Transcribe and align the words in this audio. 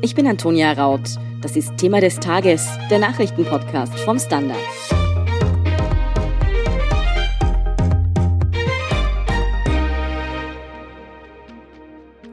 Ich 0.00 0.14
bin 0.14 0.28
Antonia 0.28 0.72
Raut. 0.74 1.18
Das 1.42 1.56
ist 1.56 1.76
Thema 1.76 2.00
des 2.00 2.20
Tages, 2.20 2.68
der 2.88 3.00
Nachrichtenpodcast 3.00 3.98
vom 3.98 4.16
Standard. 4.20 4.56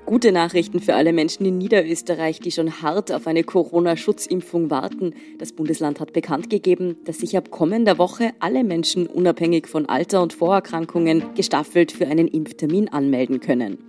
Gute 0.05 0.31
Nachrichten 0.31 0.79
für 0.79 0.93
alle 0.93 1.11
Menschen 1.11 1.43
in 1.47 1.57
Niederösterreich, 1.57 2.39
die 2.39 2.51
schon 2.51 2.83
hart 2.83 3.11
auf 3.11 3.25
eine 3.25 3.43
Corona-Schutzimpfung 3.43 4.69
warten. 4.69 5.15
Das 5.39 5.51
Bundesland 5.51 5.99
hat 5.99 6.13
bekannt 6.13 6.51
gegeben, 6.51 6.97
dass 7.05 7.17
sich 7.17 7.35
ab 7.35 7.49
kommender 7.49 7.97
Woche 7.97 8.33
alle 8.39 8.63
Menschen 8.63 9.07
unabhängig 9.07 9.67
von 9.67 9.87
Alter 9.87 10.21
und 10.21 10.33
Vorerkrankungen 10.33 11.33
gestaffelt 11.33 11.91
für 11.91 12.05
einen 12.05 12.27
Impftermin 12.27 12.89
anmelden 12.89 13.39
können. 13.39 13.79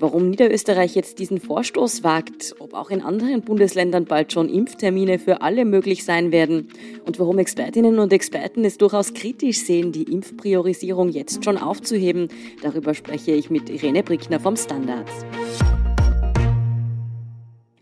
Warum 0.00 0.30
Niederösterreich 0.30 0.96
jetzt 0.96 1.20
diesen 1.20 1.38
Vorstoß 1.40 2.02
wagt, 2.02 2.56
ob 2.58 2.74
auch 2.74 2.90
in 2.90 3.00
anderen 3.00 3.42
Bundesländern 3.42 4.06
bald 4.06 4.32
schon 4.32 4.48
Impftermine 4.48 5.20
für 5.20 5.40
alle 5.40 5.64
möglich 5.64 6.04
sein 6.04 6.32
werden 6.32 6.68
und 7.06 7.20
warum 7.20 7.38
Expertinnen 7.38 8.00
und 8.00 8.12
Experten 8.12 8.64
es 8.64 8.76
durchaus 8.76 9.14
kritisch 9.14 9.58
sehen, 9.58 9.92
die 9.92 10.02
Impfpriorisierung 10.02 11.10
jetzt 11.10 11.44
schon 11.44 11.56
aufzuheben, 11.56 12.28
darüber 12.60 12.92
spreche 12.94 13.32
ich 13.32 13.50
mit 13.50 13.70
Irene 13.70 14.02
Brickner 14.02 14.40
vom 14.40 14.56
Standard. 14.56 15.08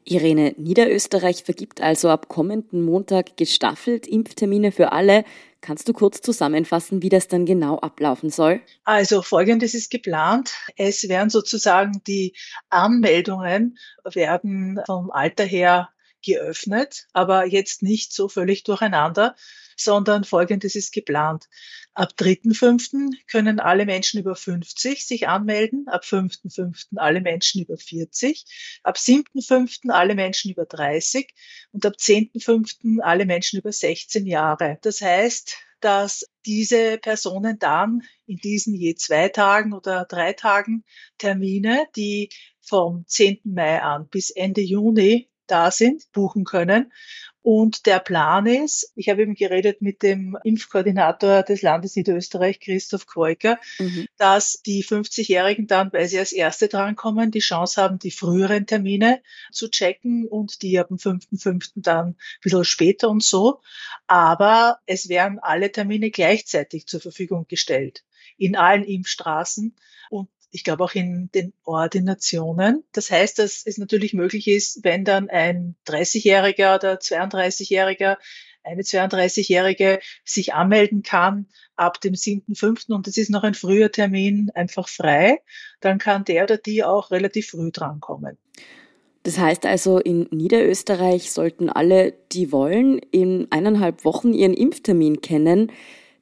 Irene, 0.05 0.55
Niederösterreich 0.58 1.44
vergibt 1.44 1.80
also 1.80 2.10
ab 2.10 2.28
kommenden 2.28 2.84
Montag 2.84 3.38
gestaffelt 3.38 4.06
Impftermine 4.06 4.70
für 4.70 4.92
alle. 4.92 5.24
Kannst 5.62 5.88
du 5.88 5.92
kurz 5.92 6.20
zusammenfassen, 6.20 7.02
wie 7.02 7.08
das 7.08 7.28
dann 7.28 7.46
genau 7.46 7.78
ablaufen 7.78 8.30
soll? 8.30 8.60
Also 8.84 9.22
folgendes 9.22 9.74
ist 9.74 9.92
geplant. 9.92 10.52
Es 10.76 11.08
werden 11.08 11.30
sozusagen 11.30 12.02
die 12.06 12.34
Anmeldungen 12.68 13.78
werden 14.04 14.80
vom 14.86 15.12
Alter 15.12 15.44
her 15.44 15.88
geöffnet, 16.23 17.06
aber 17.12 17.47
jetzt 17.47 17.83
nicht 17.83 18.12
so 18.12 18.28
völlig 18.28 18.65
durcheinander, 18.65 19.34
sondern 19.77 20.25
folgendes 20.25 20.75
ist 20.75 20.92
geplant. 20.92 21.48
Ab 21.95 22.15
3.5. 22.19 23.12
können 23.31 23.61
alle 23.61 23.84
Menschen 23.84 24.20
über 24.20 24.34
50 24.34 25.06
sich 25.06 25.28
anmelden, 25.28 25.89
ab 25.89 26.05
5.5. 26.05 26.97
alle 26.97 27.20
Menschen 27.20 27.62
über 27.62 27.77
40, 27.77 28.45
ab 28.83 28.97
7.5. 28.97 29.91
alle 29.91 30.15
Menschen 30.15 30.50
über 30.50 30.65
30 30.65 31.34
und 31.73 31.84
ab 31.84 31.95
10.5. 31.98 33.00
alle 33.00 33.27
Menschen 33.27 33.59
über 33.59 33.73
16 33.73 34.27
Jahre. 34.27 34.78
Das 34.83 35.03
heißt, 35.03 35.56
dass 35.81 36.25
diese 36.47 36.97
Personen 36.98 37.59
dann 37.59 38.03
in 38.27 38.37
diesen 38.37 38.75
je 38.75 38.95
zwei 38.95 39.28
Tagen 39.28 39.73
oder 39.73 40.06
drei 40.09 40.33
Tagen 40.33 40.84
Termine, 41.19 41.87
die 41.97 42.31
vom 42.61 43.05
10. 43.06 43.41
Mai 43.45 43.83
an 43.83 44.09
bis 44.09 44.31
Ende 44.31 44.61
Juni 44.61 45.28
da 45.53 45.70
sind, 45.70 46.11
buchen 46.12 46.45
können. 46.45 46.92
Und 47.42 47.86
der 47.86 47.98
Plan 47.98 48.47
ist, 48.47 48.92
ich 48.95 49.08
habe 49.08 49.22
eben 49.22 49.34
geredet 49.34 49.83
mit 49.83 50.03
dem 50.03 50.39
Impfkoordinator 50.44 51.42
des 51.42 51.61
Landes 51.61 51.97
Niederösterreich, 51.97 52.61
Christoph 52.61 53.06
Kreuker, 53.06 53.59
mhm. 53.81 54.06
dass 54.17 54.62
die 54.62 54.84
50-Jährigen 54.84 55.67
dann, 55.67 55.92
weil 55.92 56.06
sie 56.06 56.20
als 56.20 56.31
Erste 56.31 56.69
drankommen, 56.69 57.33
die 57.33 57.41
Chance 57.41 57.83
haben, 57.83 57.98
die 57.98 58.12
früheren 58.12 58.67
Termine 58.67 59.22
zu 59.50 59.69
checken 59.69 60.28
und 60.28 60.62
die 60.62 60.78
ab 60.78 60.86
dem 60.89 60.98
5.5. 60.98 61.72
dann 61.77 62.11
ein 62.11 62.16
bisschen 62.42 62.64
später 62.64 63.11
und 63.11 63.25
so. 63.25 63.61
Aber 64.06 64.78
es 64.87 65.09
werden 65.09 65.41
alle 65.41 65.72
Termine 65.72 66.12
gleichzeitig 66.12 66.87
zur 66.87 67.00
Verfügung 67.00 67.47
gestellt 67.48 68.05
in 68.39 68.55
allen 68.55 68.84
Impfstraßen. 68.84 69.75
Und 70.11 70.28
ich 70.53 70.64
glaube 70.64 70.84
auch 70.84 70.95
in 70.95 71.31
den 71.34 71.53
Ordinationen. 71.64 72.84
Das 72.92 73.11
heißt, 73.11 73.39
dass 73.39 73.62
es 73.64 73.78
natürlich 73.78 74.12
möglich 74.12 74.47
ist, 74.47 74.84
wenn 74.84 75.05
dann 75.05 75.31
ein 75.31 75.75
30-Jähriger 75.89 76.77
oder 76.77 76.94
32-Jähriger, 76.94 78.19
eine 78.62 78.83
32-Jährige 78.83 79.99
sich 80.25 80.54
anmelden 80.54 81.03
kann 81.03 81.47
ab 81.75 82.00
dem 82.00 82.12
7.5. 82.12 82.93
und 82.93 83.09
es 83.09 83.16
ist 83.16 83.31
noch 83.31 83.43
ein 83.43 83.54
früher 83.54 83.91
Termin 83.91 84.50
einfach 84.54 84.88
frei, 84.88 85.38
dann 85.81 85.99
kann 85.99 86.25
der 86.25 86.44
oder 86.44 86.59
die 86.59 86.84
auch 86.84 87.10
relativ 87.10 87.49
früh 87.49 87.72
drankommen. 87.72 88.38
Das 89.25 89.38
heißt 89.38 89.66
also, 89.66 89.99
in 89.99 90.28
Niederösterreich 90.31 91.32
sollten 91.32 91.71
alle, 91.71 92.12
die 92.32 92.53
wollen, 92.53 92.99
in 93.10 93.47
eineinhalb 93.50 94.05
Wochen 94.05 94.32
ihren 94.32 94.55
Impftermin 94.55 95.21
kennen. 95.21 95.72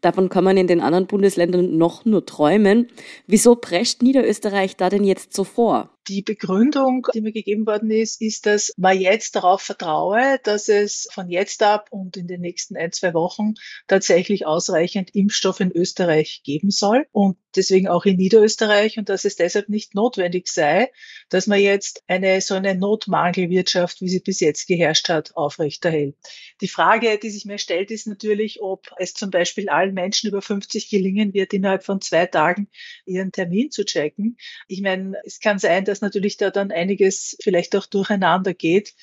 Davon 0.00 0.28
kann 0.28 0.44
man 0.44 0.56
in 0.56 0.66
den 0.66 0.80
anderen 0.80 1.06
Bundesländern 1.06 1.76
noch 1.76 2.04
nur 2.04 2.24
träumen. 2.24 2.88
Wieso 3.26 3.54
prescht 3.56 4.02
Niederösterreich 4.02 4.76
da 4.76 4.88
denn 4.88 5.04
jetzt 5.04 5.34
so 5.34 5.44
vor? 5.44 5.90
Die 6.08 6.22
Begründung, 6.22 7.06
die 7.14 7.20
mir 7.20 7.32
gegeben 7.32 7.66
worden 7.66 7.90
ist, 7.90 8.20
ist, 8.20 8.46
dass 8.46 8.72
man 8.76 8.98
jetzt 8.98 9.36
darauf 9.36 9.62
vertraue, 9.62 10.40
dass 10.42 10.68
es 10.68 11.06
von 11.12 11.28
jetzt 11.28 11.62
ab 11.62 11.88
und 11.90 12.16
in 12.16 12.26
den 12.26 12.40
nächsten 12.40 12.76
ein, 12.76 12.90
zwei 12.90 13.14
Wochen 13.14 13.54
tatsächlich 13.86 14.46
ausreichend 14.46 15.14
Impfstoff 15.14 15.60
in 15.60 15.70
Österreich 15.70 16.42
geben 16.42 16.70
soll 16.70 17.06
und 17.12 17.36
deswegen 17.54 17.88
auch 17.88 18.04
in 18.04 18.16
Niederösterreich 18.16 18.98
und 18.98 19.08
dass 19.08 19.24
es 19.24 19.36
deshalb 19.36 19.68
nicht 19.68 19.94
notwendig 19.94 20.48
sei, 20.48 20.90
dass 21.28 21.46
man 21.46 21.60
jetzt 21.60 22.02
eine 22.06 22.40
so 22.40 22.54
eine 22.54 22.74
Notmangelwirtschaft, 22.74 24.00
wie 24.00 24.08
sie 24.08 24.20
bis 24.20 24.40
jetzt 24.40 24.66
geherrscht 24.66 25.08
hat, 25.08 25.36
aufrechterhält. 25.36 26.16
Die 26.60 26.68
Frage, 26.68 27.18
die 27.18 27.30
sich 27.30 27.44
mir 27.44 27.58
stellt, 27.58 27.90
ist 27.90 28.06
natürlich, 28.06 28.62
ob 28.62 28.86
es 28.98 29.14
zum 29.14 29.30
Beispiel 29.30 29.68
allen 29.68 29.94
Menschen 29.94 30.28
über 30.28 30.42
50 30.42 30.88
gelingen 30.88 31.34
wird, 31.34 31.52
innerhalb 31.52 31.84
von 31.84 32.00
zwei 32.00 32.26
Tagen 32.26 32.68
ihren 33.04 33.32
Termin 33.32 33.70
zu 33.70 33.84
checken. 33.84 34.36
Ich 34.68 34.80
meine, 34.80 35.14
es 35.24 35.40
kann 35.40 35.58
sein, 35.58 35.84
dass 35.90 36.00
natürlich 36.00 36.36
da 36.36 36.50
dann 36.50 36.70
einiges 36.72 37.36
vielleicht 37.42 37.76
auch 37.76 37.86
durcheinander 37.86 38.54
geht. 38.54 38.94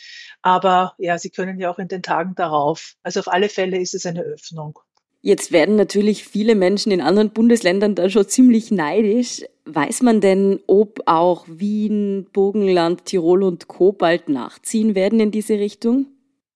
Aber 0.41 0.95
ja, 0.97 1.17
sie 1.17 1.29
können 1.29 1.59
ja 1.59 1.69
auch 1.69 1.79
in 1.79 1.87
den 1.87 2.01
Tagen 2.01 2.33
darauf. 2.35 2.95
Also 3.03 3.19
auf 3.19 3.27
alle 3.27 3.49
Fälle 3.49 3.79
ist 3.79 3.93
es 3.93 4.05
eine 4.05 4.21
Öffnung. 4.21 4.79
Jetzt 5.21 5.51
werden 5.51 5.75
natürlich 5.75 6.23
viele 6.23 6.55
Menschen 6.55 6.91
in 6.91 7.01
anderen 7.01 7.31
Bundesländern 7.31 7.95
da 7.95 8.09
schon 8.09 8.27
ziemlich 8.27 8.71
neidisch. 8.71 9.43
Weiß 9.65 10.01
man 10.01 10.21
denn, 10.21 10.61
ob 10.67 11.01
auch 11.05 11.45
Wien, 11.49 12.27
Burgenland, 12.31 13.05
Tirol 13.05 13.43
und 13.43 13.67
Co. 13.67 13.91
bald 13.91 14.29
nachziehen 14.29 14.95
werden 14.95 15.19
in 15.19 15.31
diese 15.31 15.55
Richtung? 15.55 16.07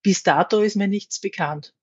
Bis 0.03 0.23
dato 0.23 0.61
ist 0.61 0.75
mir 0.75 0.87
nichts 0.87 1.19
bekannt 1.19 1.73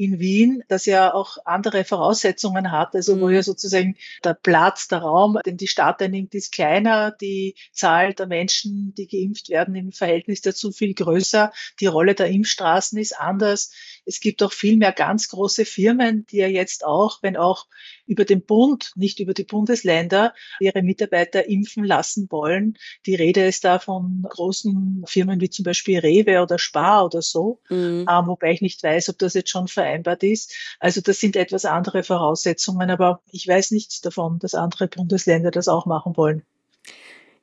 in 0.00 0.18
Wien, 0.18 0.64
das 0.68 0.86
ja 0.86 1.12
auch 1.12 1.36
andere 1.44 1.84
Voraussetzungen 1.84 2.72
hat, 2.72 2.94
also 2.94 3.20
wo 3.20 3.26
mhm. 3.26 3.34
ja 3.34 3.42
sozusagen 3.42 3.96
der 4.24 4.32
Platz, 4.32 4.88
der 4.88 5.00
Raum, 5.00 5.38
den 5.44 5.58
die 5.58 5.66
Stadt 5.66 6.00
einnimmt, 6.00 6.34
ist 6.34 6.52
kleiner, 6.52 7.10
die 7.10 7.54
Zahl 7.72 8.14
der 8.14 8.26
Menschen, 8.26 8.94
die 8.96 9.06
geimpft 9.06 9.50
werden 9.50 9.74
im 9.74 9.92
Verhältnis 9.92 10.40
dazu 10.40 10.72
viel 10.72 10.94
größer, 10.94 11.52
die 11.80 11.86
Rolle 11.86 12.14
der 12.14 12.28
Impfstraßen 12.28 12.98
ist 12.98 13.20
anders. 13.20 13.74
Es 14.10 14.18
gibt 14.18 14.42
auch 14.42 14.52
viel 14.52 14.76
mehr 14.76 14.90
ganz 14.90 15.28
große 15.28 15.64
Firmen, 15.64 16.26
die 16.26 16.38
ja 16.38 16.48
jetzt 16.48 16.84
auch, 16.84 17.22
wenn 17.22 17.36
auch 17.36 17.66
über 18.06 18.24
den 18.24 18.44
Bund, 18.44 18.90
nicht 18.96 19.20
über 19.20 19.34
die 19.34 19.44
Bundesländer, 19.44 20.34
ihre 20.58 20.82
Mitarbeiter 20.82 21.48
impfen 21.48 21.84
lassen 21.84 22.26
wollen. 22.28 22.76
Die 23.06 23.14
Rede 23.14 23.46
ist 23.46 23.62
da 23.62 23.78
von 23.78 24.26
großen 24.28 25.04
Firmen 25.06 25.40
wie 25.40 25.48
zum 25.48 25.62
Beispiel 25.62 26.00
Rewe 26.00 26.42
oder 26.42 26.58
Spar 26.58 27.04
oder 27.04 27.22
so, 27.22 27.60
mhm. 27.68 28.04
ähm, 28.10 28.26
wobei 28.26 28.50
ich 28.50 28.62
nicht 28.62 28.82
weiß, 28.82 29.10
ob 29.10 29.18
das 29.18 29.34
jetzt 29.34 29.50
schon 29.50 29.68
vereinbart 29.68 30.24
ist. 30.24 30.56
Also 30.80 31.00
das 31.00 31.20
sind 31.20 31.36
etwas 31.36 31.64
andere 31.64 32.02
Voraussetzungen, 32.02 32.90
aber 32.90 33.22
ich 33.30 33.46
weiß 33.46 33.70
nichts 33.70 34.00
davon, 34.00 34.40
dass 34.40 34.54
andere 34.54 34.88
Bundesländer 34.88 35.52
das 35.52 35.68
auch 35.68 35.86
machen 35.86 36.16
wollen. 36.16 36.42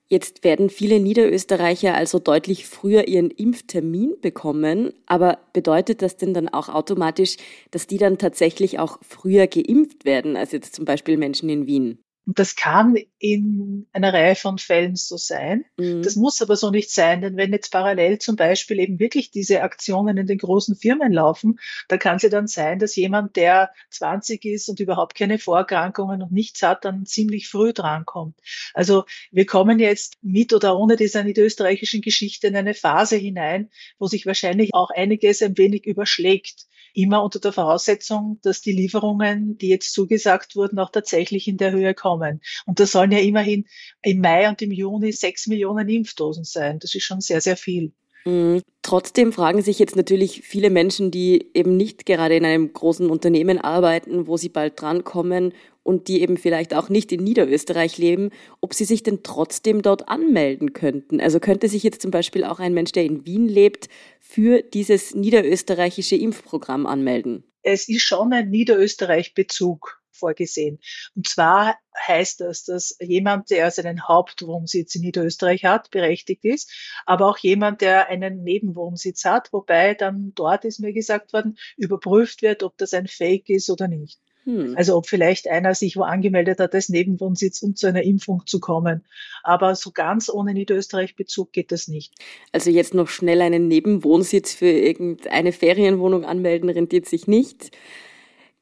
Jetzt 0.10 0.46
werden 0.46 0.70
viele 0.70 1.02
Niederösterreicher 1.02 1.94
also 1.94 2.20
deutlich 2.20 2.66
früher 2.66 3.08
ihren 3.10 3.30
Impftermin 3.30 4.16
bekommen. 4.22 4.94
Aber 5.06 5.40
bedeutet 5.52 6.02
das 6.02 6.16
denn 6.16 6.34
dann 6.34 6.48
auch 6.48 6.70
automatisch, 6.70 7.36
dass 7.72 7.88
die 7.88 7.98
dann 7.98 8.18
tatsächlich 8.18 8.80
auch 8.80 9.00
früher 9.02 9.48
geimpft 9.48 10.06
werden 10.06 10.38
als 10.38 10.54
jetzt 10.54 10.76
zum 10.76 10.86
Beispiel 10.86 11.18
Menschen 11.18 11.50
in 11.50 11.68
Wien? 11.68 12.00
Und 12.28 12.40
das 12.40 12.58
kann 12.58 12.98
in 13.20 13.88
einer 13.94 14.14
Reihe 14.14 14.36
von 14.36 14.58
Fällen 14.58 14.98
so 14.98 15.16
sein. 15.16 15.64
Mhm. 15.78 16.04
Das 16.04 16.18
muss 16.18 16.42
aber 16.42 16.58
so 16.58 16.72
nicht 16.72 16.92
sein, 16.92 17.22
denn 17.22 17.38
wenn 17.38 17.54
jetzt 17.54 17.72
parallel 17.72 18.20
zum 18.20 18.36
Beispiel 18.36 18.80
eben 18.80 19.00
wirklich 19.00 19.32
diese 19.32 19.62
Aktionen 19.62 20.18
in 20.18 20.28
den 20.28 20.38
großen 20.38 20.76
Firmen 20.76 21.14
laufen, 21.14 21.58
da 21.88 21.96
kann 21.98 22.18
es 22.18 22.24
ja 22.24 22.30
dann 22.30 22.48
sein, 22.48 22.80
dass 22.80 22.98
jemand, 22.98 23.38
der 23.38 23.72
20 23.92 24.44
ist 24.44 24.68
und 24.68 24.82
überhaupt 24.82 25.16
keine 25.16 25.40
Vorerkrankungen 25.40 26.22
und 26.22 26.34
nichts 26.34 26.62
hat, 26.64 26.84
dann 26.84 27.06
ziemlich 27.06 27.48
früh 27.48 27.72
drankommt. 27.72 28.36
Also 28.74 29.06
wir 29.32 29.46
kommen 29.46 29.80
jetzt 29.80 30.18
mit 30.22 30.52
oder 30.54 30.78
ohne 30.78 30.98
dieser 30.98 31.24
niederösterreichischen 31.24 32.02
Geschichte 32.02 32.48
in 32.48 32.58
eine 32.58 32.74
Phase 32.74 33.16
hinein, 33.16 33.70
wo 34.00 34.08
sich 34.08 34.26
wahrscheinlich 34.26 34.74
auch 34.74 34.90
einiges 34.90 35.42
ein 35.42 35.58
wenig 35.58 35.86
überschlägt 35.86 36.68
immer 36.98 37.24
unter 37.24 37.40
der 37.40 37.54
Voraussetzung, 37.54 38.40
dass 38.42 38.62
die 38.62 38.72
Lieferungen, 38.72 39.58
die 39.60 39.70
jetzt 39.70 39.94
zugesagt 39.94 40.56
wurden, 40.56 40.80
auch 40.80 40.90
tatsächlich 40.90 41.48
in 41.48 41.58
der 41.58 41.72
Höhe 41.72 41.94
kommen. 41.94 42.42
Und 42.66 42.80
das 42.80 42.92
sollen 42.92 43.12
ja 43.12 43.20
immerhin 43.20 43.66
im 44.02 44.20
Mai 44.20 44.50
und 44.50 44.62
im 44.64 44.72
Juni 44.72 45.12
sechs 45.12 45.46
Millionen 45.46 45.88
Impfdosen 45.88 46.44
sein. 46.44 46.80
Das 46.80 46.96
ist 46.96 47.04
schon 47.04 47.22
sehr, 47.22 47.40
sehr 47.40 47.56
viel. 47.56 47.94
Mhm. 48.26 48.62
Trotzdem 48.82 49.32
fragen 49.32 49.62
sich 49.62 49.78
jetzt 49.80 49.96
natürlich 49.96 50.42
viele 50.42 50.70
Menschen, 50.70 51.12
die 51.12 51.52
eben 51.54 51.78
nicht 51.78 52.06
gerade 52.06 52.36
in 52.36 52.46
einem 52.46 52.74
großen 52.74 53.10
Unternehmen 53.10 53.60
arbeiten, 53.60 54.28
wo 54.28 54.38
sie 54.38 54.50
bald 54.50 54.82
drankommen, 54.82 55.54
und 55.88 56.10
die 56.10 56.22
eben 56.22 56.36
vielleicht 56.36 56.74
auch 56.74 56.90
nicht 56.90 57.14
in 57.14 57.24
Niederösterreich 57.24 57.98
leben, 57.98 58.32
ob 58.60 58.74
sie 58.74 58.84
sich 58.84 59.04
denn 59.04 59.24
trotzdem 59.24 59.82
dort 59.82 60.10
anmelden 60.10 60.74
könnten. 60.74 61.22
Also 61.22 61.40
könnte 61.40 61.70
sich 61.70 61.82
jetzt 61.82 62.02
zum 62.02 62.12
Beispiel 62.12 62.44
auch 62.44 62.60
ein 62.60 62.74
Mensch, 62.74 62.92
der 62.92 63.06
in 63.06 63.26
Wien 63.26 63.48
lebt, 63.48 63.88
für 64.20 64.62
dieses 64.62 65.16
niederösterreichische 65.16 66.18
Impfprogramm 66.18 66.86
anmelden? 66.86 67.46
Es 67.62 67.88
ist 67.88 68.02
schon 68.02 68.34
ein 68.34 68.50
Niederösterreich-Bezug 68.50 70.02
vorgesehen. 70.12 70.80
Und 71.16 71.28
zwar 71.30 71.78
heißt 72.06 72.42
das, 72.42 72.66
dass 72.66 72.98
jemand, 73.00 73.50
der 73.50 73.72
seinen 73.72 74.10
Hauptwohnsitz 74.10 74.96
in 74.96 75.04
Niederösterreich 75.04 75.64
hat, 75.64 75.90
berechtigt 75.90 76.44
ist, 76.44 76.70
aber 77.06 77.30
auch 77.30 77.38
jemand, 77.38 77.80
der 77.80 78.10
einen 78.10 78.44
Nebenwohnsitz 78.44 79.24
hat, 79.24 79.54
wobei 79.54 79.94
dann 79.94 80.34
dort 80.36 80.66
ist 80.66 80.80
mir 80.80 80.92
gesagt 80.92 81.32
worden, 81.32 81.58
überprüft 81.78 82.42
wird, 82.42 82.64
ob 82.64 82.78
das 82.78 82.94
ein 82.94 83.08
Fake 83.08 83.50
ist 83.50 83.70
oder 83.70 83.88
nicht. 83.88 84.20
Hm. 84.48 84.76
Also 84.78 84.96
ob 84.96 85.08
vielleicht 85.08 85.50
einer 85.50 85.76
sich 85.76 85.98
wo 85.98 86.04
angemeldet 86.04 86.60
hat 86.60 86.74
als 86.74 86.88
Nebenwohnsitz, 86.88 87.62
um 87.62 87.76
zu 87.76 87.86
einer 87.88 88.04
Impfung 88.04 88.44
zu 88.46 88.62
kommen. 88.62 89.04
Aber 89.44 89.76
so 89.76 89.92
ganz 89.92 90.30
ohne 90.30 90.54
Niederösterreich-Bezug 90.54 91.52
geht 91.52 91.74
das 91.74 91.90
nicht. 91.90 92.14
Also 92.54 92.70
jetzt 92.72 92.94
noch 92.94 93.10
schnell 93.10 93.42
einen 93.42 93.68
Nebenwohnsitz 93.68 94.54
für 94.54 94.70
irgendeine 94.70 95.52
Ferienwohnung 95.52 96.24
anmelden, 96.24 96.70
rentiert 96.70 97.08
sich 97.08 97.28
nicht. 97.28 97.72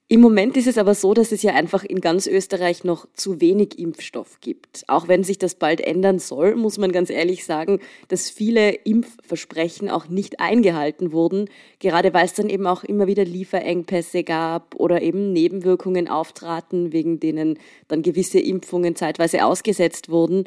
Im 0.07 0.21
Moment 0.21 0.55
ist 0.55 0.67
es 0.67 0.77
aber 0.77 0.93
so, 0.93 1.15
dass 1.15 1.31
es 1.31 1.41
ja 1.41 1.55
einfach 1.55 1.83
in 1.83 1.99
ganz 1.99 2.27
Österreich 2.27 2.83
noch 2.83 3.07
zu 3.15 3.41
wenig 3.41 3.79
Impfstoff 3.79 4.39
gibt. 4.39 4.83
Auch 4.85 5.07
wenn 5.07 5.23
sich 5.23 5.39
das 5.39 5.55
bald 5.55 5.81
ändern 5.81 6.19
soll, 6.19 6.55
muss 6.55 6.77
man 6.77 6.91
ganz 6.91 7.09
ehrlich 7.09 7.43
sagen, 7.43 7.79
dass 8.07 8.29
viele 8.29 8.69
Impfversprechen 8.71 9.89
auch 9.89 10.07
nicht 10.07 10.39
eingehalten 10.39 11.11
wurden, 11.11 11.49
gerade 11.79 12.13
weil 12.13 12.25
es 12.25 12.35
dann 12.35 12.49
eben 12.49 12.67
auch 12.67 12.83
immer 12.83 13.07
wieder 13.07 13.25
Lieferengpässe 13.25 14.23
gab 14.23 14.75
oder 14.75 15.01
eben 15.01 15.33
Nebenwirkungen 15.33 16.07
auftraten, 16.07 16.93
wegen 16.93 17.19
denen 17.19 17.57
dann 17.87 18.03
gewisse 18.03 18.39
Impfungen 18.39 18.95
zeitweise 18.95 19.43
ausgesetzt 19.43 20.09
wurden. 20.09 20.43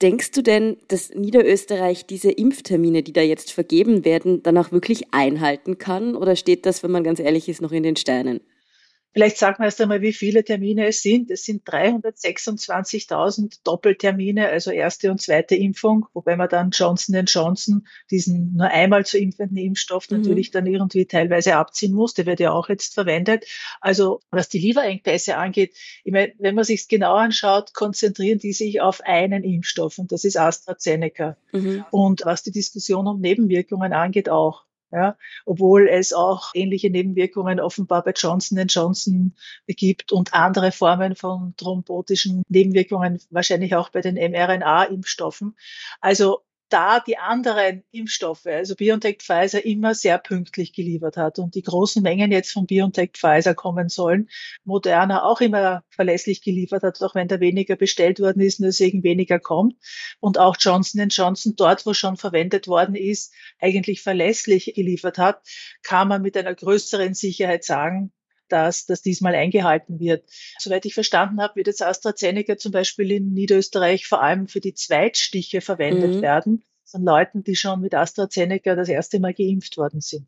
Denkst 0.00 0.30
du 0.30 0.40
denn, 0.40 0.78
dass 0.88 1.10
Niederösterreich 1.10 2.06
diese 2.06 2.30
Impftermine, 2.30 3.02
die 3.02 3.12
da 3.12 3.20
jetzt 3.20 3.52
vergeben 3.52 4.06
werden, 4.06 4.42
dann 4.42 4.56
auch 4.56 4.72
wirklich 4.72 5.12
einhalten 5.12 5.76
kann? 5.76 6.16
Oder 6.16 6.36
steht 6.36 6.64
das, 6.64 6.82
wenn 6.82 6.90
man 6.90 7.04
ganz 7.04 7.20
ehrlich 7.20 7.50
ist, 7.50 7.60
noch 7.60 7.72
in 7.72 7.82
den 7.82 7.96
Steinen? 7.96 8.40
Vielleicht 9.12 9.38
sagen 9.38 9.56
wir 9.58 9.64
erst 9.64 9.80
einmal, 9.80 10.02
wie 10.02 10.12
viele 10.12 10.44
Termine 10.44 10.86
es 10.86 11.00
sind. 11.00 11.30
Es 11.30 11.44
sind 11.44 11.64
326.000 11.66 13.60
Doppeltermine, 13.64 14.48
also 14.48 14.70
erste 14.70 15.10
und 15.10 15.20
zweite 15.20 15.54
Impfung, 15.54 16.06
wobei 16.12 16.36
man 16.36 16.48
dann 16.48 16.70
Johnson 16.70 17.24
Johnson, 17.24 17.86
diesen 18.10 18.54
nur 18.54 18.68
einmal 18.68 19.06
zu 19.06 19.18
impfenden 19.18 19.56
Impfstoff, 19.56 20.10
mhm. 20.10 20.18
natürlich 20.18 20.50
dann 20.50 20.66
irgendwie 20.66 21.06
teilweise 21.06 21.56
abziehen 21.56 21.94
muss. 21.94 22.14
Der 22.14 22.26
wird 22.26 22.38
ja 22.38 22.52
auch 22.52 22.68
jetzt 22.68 22.94
verwendet. 22.94 23.46
Also 23.80 24.20
was 24.30 24.50
die 24.50 24.58
Lieferengpässe 24.58 25.36
angeht, 25.36 25.74
ich 26.04 26.12
meine, 26.12 26.32
wenn 26.38 26.54
man 26.54 26.64
sich 26.64 26.86
genau 26.86 27.14
anschaut, 27.14 27.72
konzentrieren 27.74 28.38
die 28.38 28.52
sich 28.52 28.80
auf 28.80 29.00
einen 29.00 29.42
Impfstoff 29.42 29.98
und 29.98 30.12
das 30.12 30.24
ist 30.24 30.36
AstraZeneca. 30.36 31.36
Mhm. 31.52 31.84
Und 31.90 32.24
was 32.24 32.42
die 32.42 32.52
Diskussion 32.52 33.06
um 33.06 33.20
Nebenwirkungen 33.20 33.92
angeht, 33.92 34.28
auch. 34.28 34.67
Ja, 34.90 35.18
obwohl 35.44 35.86
es 35.86 36.14
auch 36.14 36.52
ähnliche 36.54 36.88
Nebenwirkungen 36.88 37.60
offenbar 37.60 38.02
bei 38.04 38.12
Johnson 38.12 38.58
Johnson 38.66 39.34
gibt 39.66 40.12
und 40.12 40.32
andere 40.32 40.72
Formen 40.72 41.14
von 41.14 41.54
thrombotischen 41.58 42.42
Nebenwirkungen, 42.48 43.20
wahrscheinlich 43.30 43.74
auch 43.74 43.90
bei 43.90 44.00
den 44.00 44.14
mRNA-Impfstoffen. 44.14 45.56
Also 46.00 46.40
da 46.68 47.00
die 47.00 47.18
anderen 47.18 47.84
Impfstoffe, 47.90 48.46
also 48.46 48.74
BioNTech 48.74 49.18
Pfizer, 49.20 49.64
immer 49.64 49.94
sehr 49.94 50.18
pünktlich 50.18 50.72
geliefert 50.72 51.16
hat 51.16 51.38
und 51.38 51.54
die 51.54 51.62
großen 51.62 52.02
Mengen 52.02 52.32
jetzt 52.32 52.52
von 52.52 52.66
BioNTech 52.66 53.10
Pfizer 53.14 53.54
kommen 53.54 53.88
sollen, 53.88 54.28
Moderna 54.64 55.24
auch 55.24 55.40
immer 55.40 55.84
verlässlich 55.88 56.42
geliefert 56.42 56.82
hat, 56.82 57.00
auch 57.02 57.14
wenn 57.14 57.28
da 57.28 57.40
weniger 57.40 57.76
bestellt 57.76 58.20
worden 58.20 58.40
ist 58.40 58.60
und 58.60 58.66
deswegen 58.66 59.02
weniger 59.02 59.38
kommt. 59.38 59.74
Und 60.20 60.38
auch 60.38 60.56
Johnson 60.58 61.08
Johnson 61.08 61.54
dort, 61.56 61.86
wo 61.86 61.94
schon 61.94 62.16
verwendet 62.16 62.68
worden 62.68 62.94
ist, 62.94 63.32
eigentlich 63.58 64.02
verlässlich 64.02 64.72
geliefert 64.74 65.18
hat, 65.18 65.42
kann 65.82 66.08
man 66.08 66.22
mit 66.22 66.36
einer 66.36 66.54
größeren 66.54 67.14
Sicherheit 67.14 67.64
sagen, 67.64 68.12
dass 68.48 68.86
das 68.86 69.02
diesmal 69.02 69.34
eingehalten 69.34 70.00
wird. 70.00 70.24
Soweit 70.58 70.84
ich 70.86 70.94
verstanden 70.94 71.40
habe, 71.40 71.56
wird 71.56 71.66
jetzt 71.66 71.82
AstraZeneca 71.82 72.56
zum 72.56 72.72
Beispiel 72.72 73.10
in 73.12 73.32
Niederösterreich 73.32 74.06
vor 74.06 74.22
allem 74.22 74.48
für 74.48 74.60
die 74.60 74.74
Zweitstiche 74.74 75.60
verwendet 75.60 76.16
mhm. 76.16 76.22
werden 76.22 76.64
von 76.84 77.04
Leuten, 77.04 77.44
die 77.44 77.56
schon 77.56 77.80
mit 77.80 77.94
AstraZeneca 77.94 78.74
das 78.74 78.88
erste 78.88 79.20
Mal 79.20 79.34
geimpft 79.34 79.76
worden 79.76 80.00
sind. 80.00 80.26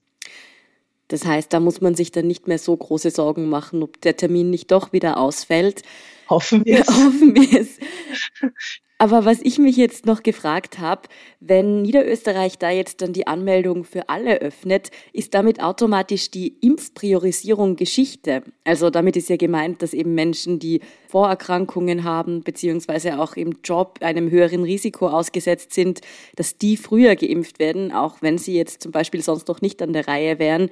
Das 1.09 1.25
heißt, 1.25 1.53
da 1.53 1.59
muss 1.59 1.81
man 1.81 1.97
sich 1.97 2.13
dann 2.13 2.29
nicht 2.29 2.47
mehr 2.47 2.59
so 2.59 2.77
große 2.77 3.11
Sorgen 3.11 3.49
machen, 3.49 3.83
ob 3.83 4.01
der 4.01 4.17
Termin 4.17 4.49
nicht 4.49 4.71
doch 4.71 4.93
wieder 4.93 5.17
ausfällt. 5.17 5.83
Hoffen 6.29 6.65
wir 6.65 6.81
es. 6.81 6.89
Hoffen 6.89 7.35
wir 7.35 7.61
es. 7.61 7.79
Aber 9.03 9.25
was 9.25 9.41
ich 9.41 9.59
mich 9.59 9.79
jetzt 9.79 10.05
noch 10.05 10.23
gefragt 10.23 10.79
habe, 10.79 11.09
wenn 11.41 11.81
Niederösterreich 11.81 12.59
da 12.59 12.69
jetzt 12.69 13.01
dann 13.01 13.15
die 13.15 13.27
Anmeldung 13.27 13.85
für 13.85 14.11
alle 14.11 14.43
öffnet, 14.43 14.91
ist 15.15 15.33
damit 15.33 15.63
automatisch 15.63 16.31
die 16.31 16.49
Impfpriorisierung 16.61 17.77
Geschichte. 17.77 18.43
Also 18.63 18.91
damit 18.91 19.17
ist 19.17 19.31
ja 19.31 19.39
gemeint, 19.39 19.81
dass 19.81 19.95
eben 19.95 20.15
Menschen, 20.15 20.59
die 20.59 20.83
Vorerkrankungen 21.09 22.05
haben, 22.05 22.43
beziehungsweise 22.43 23.19
auch 23.19 23.37
im 23.37 23.61
Job 23.65 24.01
einem 24.03 24.31
höheren 24.31 24.65
Risiko 24.65 25.09
ausgesetzt 25.09 25.73
sind, 25.73 26.03
dass 26.37 26.59
die 26.59 26.77
früher 26.77 27.17
geimpft 27.17 27.59
werden, 27.59 27.93
auch 27.93 28.21
wenn 28.21 28.37
sie 28.37 28.55
jetzt 28.55 28.83
zum 28.83 28.93
Beispiel 28.93 29.23
sonst 29.23 29.49
noch 29.49 29.63
nicht 29.63 29.81
an 29.81 29.95
der 29.95 30.09
Reihe 30.09 30.39
wären. 30.39 30.69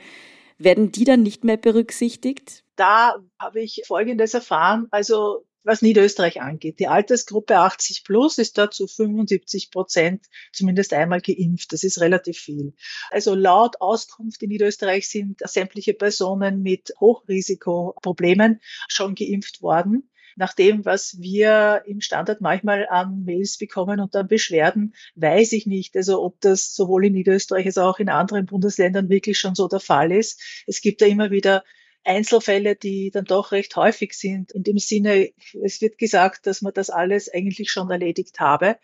Werden 0.58 0.92
die 0.92 1.04
dann 1.04 1.22
nicht 1.22 1.44
mehr 1.44 1.56
berücksichtigt? 1.56 2.62
Da 2.76 3.14
habe 3.40 3.62
ich 3.62 3.84
Folgendes 3.86 4.34
erfahren. 4.34 4.86
Also 4.90 5.46
was 5.68 5.82
Niederösterreich 5.82 6.40
angeht. 6.40 6.80
Die 6.80 6.88
Altersgruppe 6.88 7.58
80 7.58 8.04
plus 8.04 8.38
ist 8.38 8.56
da 8.56 8.70
zu 8.70 8.86
75 8.86 9.70
Prozent 9.70 10.24
zumindest 10.52 10.94
einmal 10.94 11.20
geimpft. 11.20 11.72
Das 11.72 11.84
ist 11.84 12.00
relativ 12.00 12.38
viel. 12.38 12.72
Also 13.10 13.34
laut 13.34 13.80
Auskunft 13.80 14.42
in 14.42 14.48
Niederösterreich 14.48 15.08
sind 15.08 15.40
sämtliche 15.44 15.92
Personen 15.92 16.62
mit 16.62 16.92
Hochrisikoproblemen 16.98 18.60
schon 18.88 19.14
geimpft 19.14 19.60
worden 19.60 20.08
nach 20.38 20.54
dem, 20.54 20.84
was 20.84 21.16
wir 21.20 21.82
im 21.86 22.00
Standard 22.00 22.40
manchmal 22.40 22.86
an 22.88 23.24
Mails 23.24 23.58
bekommen 23.58 23.98
und 23.98 24.14
an 24.14 24.28
Beschwerden, 24.28 24.94
weiß 25.16 25.52
ich 25.52 25.66
nicht, 25.66 25.96
also 25.96 26.22
ob 26.22 26.40
das 26.40 26.74
sowohl 26.74 27.06
in 27.06 27.14
Niederösterreich 27.14 27.66
als 27.66 27.76
auch 27.76 27.98
in 27.98 28.08
anderen 28.08 28.46
Bundesländern 28.46 29.08
wirklich 29.08 29.38
schon 29.38 29.56
so 29.56 29.66
der 29.66 29.80
Fall 29.80 30.12
ist. 30.12 30.40
Es 30.68 30.80
gibt 30.80 31.02
da 31.02 31.06
immer 31.06 31.32
wieder 31.32 31.64
Einzelfälle, 32.08 32.74
die 32.74 33.10
dann 33.10 33.26
doch 33.26 33.52
recht 33.52 33.76
häufig 33.76 34.14
sind. 34.14 34.52
In 34.52 34.62
dem 34.62 34.78
Sinne, 34.78 35.30
es 35.62 35.82
wird 35.82 35.98
gesagt, 35.98 36.46
dass 36.46 36.62
man 36.62 36.72
das 36.72 36.88
alles 36.88 37.32
eigentlich 37.32 37.70
schon 37.70 37.90
erledigt 37.90 38.40
habe. 38.40 38.78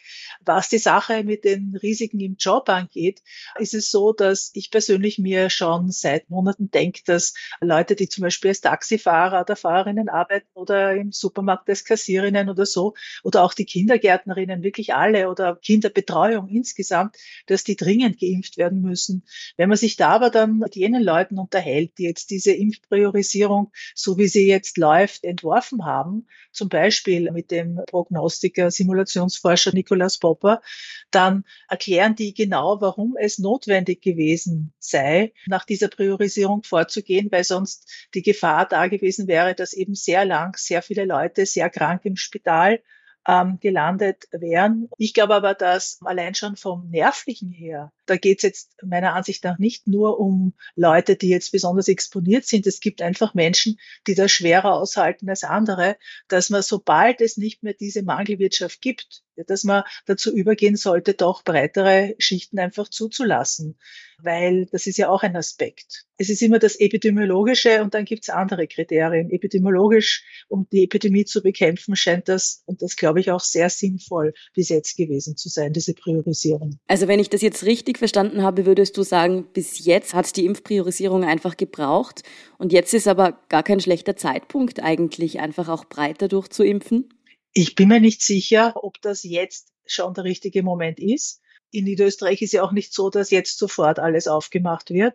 Was 0.45 0.69
die 0.69 0.79
Sache 0.79 1.25
mit 1.25 1.45
den 1.45 1.75
Risiken 1.83 2.21
im 2.21 2.37
Job 2.39 2.69
angeht, 2.69 3.23
ist 3.59 3.73
es 3.73 3.91
so, 3.91 4.13
dass 4.13 4.51
ich 4.53 4.71
persönlich 4.71 5.19
mir 5.19 5.49
schon 5.49 5.91
seit 5.91 6.29
Monaten 6.29 6.71
denke, 6.71 7.01
dass 7.07 7.33
Leute, 7.63 7.97
die 7.97 8.09
zum 8.11 8.23
Beispiel 8.23 8.51
als 8.51 8.61
Taxifahrer 8.61 9.41
oder 9.41 9.57
Fahrerinnen 9.57 10.11
arbeiten 10.11 10.49
oder 10.53 10.95
im 10.95 11.11
Supermarkt 11.11 11.69
als 11.71 11.85
Kassierinnen 11.85 12.51
oder 12.51 12.67
so, 12.67 12.93
oder 13.23 13.43
auch 13.43 13.55
die 13.55 13.65
Kindergärtnerinnen, 13.65 14.63
wirklich 14.63 14.95
alle 14.95 15.31
oder 15.31 15.57
Kinderbetreuung 15.57 16.49
insgesamt, 16.49 17.17
dass 17.47 17.65
die 17.65 17.77
dringend 17.77 18.21
geimpft 18.21 18.59
werden 18.59 18.83
müssen. 18.83 19.25
Wenn 19.57 19.71
man 19.71 19.79
sich 19.79 19.97
da 19.97 20.11
aber 20.11 20.29
dann 20.29 20.59
mit 20.59 20.77
jenen 20.77 21.03
Leuten 21.03 21.39
unterhält, 21.39 21.97
die 21.97 22.05
jetzt 22.05 22.29
diese 22.31 22.53
Impfpriorisierung 22.53 23.14
Priorisierung, 23.15 23.71
so 23.95 24.19
wie 24.19 24.27
sie 24.27 24.49
jetzt 24.49 24.77
läuft, 24.77 25.25
entworfen 25.25 25.85
haben, 25.85 26.27
zum 26.51 26.69
Beispiel 26.69 27.31
mit 27.31 27.51
dem 27.53 27.81
Prognostiker, 27.87 28.71
Simulationsforscher 28.71 29.73
Nikolaus 29.73 30.19
Popper, 30.19 30.61
dann 31.13 31.45
erklären 31.69 32.17
die 32.17 32.35
genau, 32.35 32.81
warum 32.81 33.17
es 33.17 33.39
notwendig 33.39 34.03
gewesen 34.03 34.73
sei, 34.81 35.33
nach 35.47 35.65
dieser 35.65 35.89
Priorisierung 35.89 36.65
vorzugehen, 36.65 37.31
weil 37.31 37.45
sonst 37.45 37.89
die 38.15 38.23
Gefahr 38.23 38.67
da 38.67 38.89
gewesen 38.89 39.29
wäre, 39.29 39.55
dass 39.55 39.73
eben 39.73 39.95
sehr 39.95 40.25
lang 40.25 40.57
sehr 40.57 40.83
viele 40.83 41.05
Leute 41.05 41.47
sehr 41.47 41.71
krank 41.71 42.05
im 42.05 42.17
Spital 42.17 42.81
ähm, 43.27 43.59
gelandet 43.61 44.25
wären. 44.33 44.89
Ich 44.99 45.15
glaube 45.15 45.35
aber, 45.35 45.55
dass 45.55 45.99
allein 46.03 46.35
schon 46.35 46.57
vom 46.57 46.91
nervlichen 46.91 47.51
her, 47.51 47.93
da 48.07 48.17
geht 48.17 48.39
es 48.39 48.43
jetzt 48.43 48.77
meiner 48.83 49.15
Ansicht 49.15 49.45
nach 49.45 49.59
nicht 49.59 49.87
nur 49.87 50.21
um 50.21 50.55
Leute, 50.77 51.17
die 51.17 51.29
jetzt 51.29 51.53
besonders 51.53 51.89
exponiert 51.89 52.45
sind. 52.45 52.67
Es 52.67 52.81
gibt 52.81 53.03
einfach 53.03 53.35
Menschen, 53.35 53.79
die 54.07 54.15
das 54.15 54.31
schwerer 54.31 54.75
aushalten 54.75 55.29
als 55.29 55.45
andere, 55.45 55.97
dass 56.29 56.51
man, 56.51 56.63
sobald 56.63 57.21
es 57.21 57.37
nicht 57.37 57.63
mehr 57.63 57.75
diese 57.75 58.03
Mangelwirtschaft 58.03 58.81
gibt, 58.81 59.24
dass 59.47 59.65
man 59.65 59.85
dazu 60.07 60.35
übergehen 60.35 60.77
sollte, 60.77 61.15
doch 61.15 61.43
breitere 61.43 62.15
Schichten 62.19 62.59
einfach 62.59 62.89
zuzulassen, 62.89 63.79
weil 64.19 64.67
das 64.73 64.87
ist 64.87 64.99
ja 64.99 65.09
auch 65.09 65.23
ein 65.23 65.37
Aspekt. 65.37 66.05
Es 66.17 66.29
ist 66.31 66.43
immer 66.43 66.61
das 66.61 66.77
Epidemiologische 66.77 67.83
und 67.83 67.95
dann 67.95 68.05
gibt 68.05 68.23
es 68.23 68.31
andere 68.31 68.69
Kriterien. 68.69 69.31
Epidemiologisch, 69.31 70.25
um 70.49 70.69
die 70.71 70.85
Epidemie 70.85 71.25
zu 71.25 71.43
bekämpfen, 71.43 71.97
scheint 71.97 72.29
das, 72.29 72.63
und 72.67 72.83
das 72.83 72.97
glaube 72.97 73.19
ich 73.19 73.33
auch 73.33 73.41
sehr 73.41 73.69
sinnvoll 73.69 74.33
bis 74.55 74.69
jetzt 74.69 74.97
gewesen 74.97 75.37
zu 75.37 75.49
sein, 75.49 75.73
diese 75.73 75.95
Priorisierung. 75.95 76.79
Also 76.87 77.09
wenn 77.09 77.19
ich 77.19 77.31
das 77.31 77.43
jetzt 77.43 77.65
richtig 77.65 77.99
verstanden 77.99 78.43
habe, 78.43 78.65
würdest 78.65 78.97
du 78.97 79.03
sagen, 79.03 79.47
bis 79.53 79.85
jetzt 79.85 80.15
hat 80.15 80.37
die 80.37 80.47
Impfpriorisierung 80.47 81.25
einfach 81.25 81.57
gebraucht 81.57 82.23
und 82.59 82.73
jetzt 82.73 82.95
ist 82.95 83.09
aber 83.09 83.41
gar 83.49 83.65
kein 83.65 83.81
schlechter 83.81 84.17
Zeitpunkt 84.17 84.81
eigentlich, 84.81 85.41
einfach 85.41 85.69
auch 85.69 85.85
breiter 85.85 86.29
durchzuimpfen? 86.29 87.09
Ich 87.55 87.77
bin 87.77 87.89
mir 87.89 88.01
nicht 88.01 88.23
sicher, 88.23 88.75
ob 88.77 89.01
das 89.01 89.23
jetzt 89.23 89.73
schon 89.87 90.13
der 90.13 90.25
richtige 90.25 90.63
Moment 90.63 90.99
ist. 90.99 91.41
In 91.71 91.85
Niederösterreich 91.85 92.43
ist 92.43 92.53
ja 92.53 92.63
auch 92.63 92.73
nicht 92.73 92.93
so, 92.93 93.11
dass 93.11 93.31
jetzt 93.31 93.59
sofort 93.59 93.99
alles 93.99 94.29
aufgemacht 94.29 94.91
wird. 94.91 95.15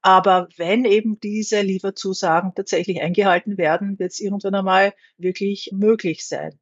Aber 0.00 0.48
wenn 0.56 0.84
eben 0.84 1.18
diese 1.18 1.60
Lieferzusagen 1.60 2.52
tatsächlich 2.54 3.00
eingehalten 3.00 3.58
werden, 3.58 3.98
wird 3.98 4.12
es 4.12 4.20
irgendwann 4.20 4.54
einmal 4.54 4.94
wirklich 5.16 5.70
möglich 5.72 6.26
sein. 6.26 6.58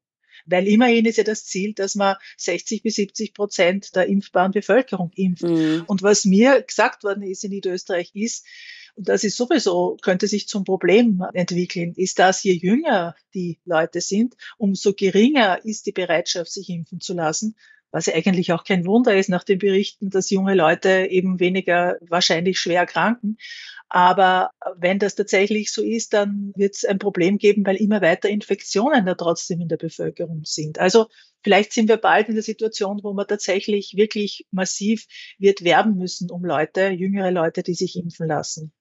Weil 0.47 0.69
immerhin 0.69 1.07
ist 1.07 1.19
ja 1.19 1.25
das 1.25 1.45
Ziel, 1.45 1.75
dass 1.75 1.97
man 1.97 2.17
60 2.39 2.83
bis 2.83 2.95
70 2.95 3.35
Prozent 3.35 3.97
der 3.97 4.07
impfbaren 4.07 4.53
Bevölkerung 4.53 5.11
impft. 5.15 5.43
Mhm. 5.43 5.85
Und 5.87 6.03
was 6.03 6.25
mir 6.25 6.63
gesagt 6.63 7.05
worden 7.05 7.23
ist 7.23 7.45
in 7.45 7.51
Niederösterreich 7.51 8.13
ist, 8.15 8.47
das 8.97 9.25
ist 9.25 9.37
sowieso, 9.37 9.97
könnte 10.03 10.27
sich 10.27 10.49
zum 10.49 10.65
Problem 10.65 11.23
entwickeln, 11.35 11.93
ist, 11.97 12.19
dass 12.19 12.43
je 12.43 12.53
jünger 12.53 13.15
die 13.35 13.59
Leute 13.65 14.01
sind, 14.01 14.35
umso 14.57 14.95
geringer 14.95 15.65
ist 15.65 15.87
die 15.87 15.93
Bereitschaft, 15.93 16.51
sich 16.51 16.71
impfen 16.71 17.01
zu 17.01 17.15
lassen. 17.15 17.57
Was 17.93 18.07
ja 18.07 18.15
eigentlich 18.15 18.53
auch 18.53 18.65
kein 18.65 18.85
Wunder 18.85 19.17
ist 19.17 19.29
nach 19.29 19.45
den 19.45 19.59
Berichten, 19.59 20.11
dass 20.11 20.31
junge 20.31 20.55
Leute 20.55 21.07
eben 21.09 21.41
weniger 21.41 21.97
wahrscheinlich 22.01 22.59
schwer 22.59 22.81
erkranken. 22.81 23.39
Aber 23.89 24.51
wenn 24.77 24.99
das 24.99 25.15
tatsächlich 25.15 25.73
so 25.73 25.83
ist, 25.83 26.13
dann 26.13 26.53
wird 26.57 26.75
es 26.75 26.85
ein 26.85 26.99
Problem 26.99 27.39
geben, 27.39 27.65
weil 27.65 27.77
immer 27.77 28.03
weiter 28.03 28.29
Infektionen 28.29 29.07
da 29.07 29.15
trotzdem 29.15 29.61
in 29.61 29.69
der 29.69 29.77
Bevölkerung 29.77 30.43
sind. 30.45 30.81
Also 30.81 31.07
vielleicht 31.43 31.73
sind 31.73 31.89
wir 31.89 31.97
bald 31.97 32.29
in 32.29 32.35
der 32.35 32.43
Situation, 32.43 33.01
wo 33.03 33.13
man 33.13 33.29
tatsächlich 33.29 33.95
wirklich 33.97 34.47
massiv 34.51 35.07
wird 35.39 35.63
werben 35.63 35.97
müssen 35.97 36.31
um 36.31 36.45
Leute, 36.45 36.89
jüngere 36.89 37.31
Leute, 37.31 37.63
die 37.63 37.75
sich 37.75 37.97
impfen 37.97 38.27
lassen. 38.27 38.73